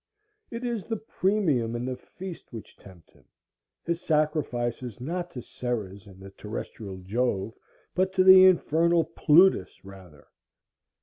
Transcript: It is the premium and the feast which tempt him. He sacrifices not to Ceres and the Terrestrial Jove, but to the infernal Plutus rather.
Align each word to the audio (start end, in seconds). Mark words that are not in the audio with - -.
It 0.49 0.63
is 0.63 0.83
the 0.85 0.97
premium 0.97 1.75
and 1.75 1.87
the 1.87 1.95
feast 1.95 2.51
which 2.51 2.75
tempt 2.75 3.11
him. 3.11 3.25
He 3.85 3.93
sacrifices 3.93 4.99
not 4.99 5.29
to 5.33 5.43
Ceres 5.43 6.07
and 6.07 6.19
the 6.19 6.31
Terrestrial 6.31 6.97
Jove, 7.03 7.53
but 7.93 8.11
to 8.13 8.23
the 8.23 8.45
infernal 8.45 9.03
Plutus 9.03 9.85
rather. 9.85 10.25